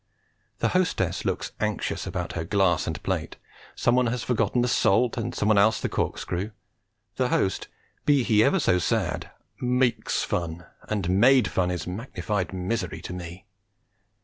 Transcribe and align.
The 0.57 0.69
hostess 0.69 1.25
looks 1.25 1.51
anxious 1.59 2.07
about 2.07 2.31
her 2.33 2.43
glass 2.43 2.87
and 2.87 3.03
plate; 3.03 3.37
someone 3.75 4.07
has 4.07 4.23
forgotten 4.23 4.63
the 4.63 4.67
salt, 4.67 5.15
and 5.15 5.35
some 5.35 5.47
one 5.47 5.59
else 5.59 5.79
the 5.79 5.89
corkscrew. 5.89 6.49
The 7.17 7.27
host, 7.27 7.67
be 8.03 8.23
he 8.23 8.43
ever 8.43 8.59
so 8.59 8.79
sad, 8.79 9.29
makes 9.61 10.23
fun, 10.23 10.65
and 10.89 11.07
made 11.07 11.47
fun 11.49 11.69
is 11.69 11.85
magnified 11.85 12.51
misery 12.51 12.99
to 13.03 13.13
me. 13.13 13.45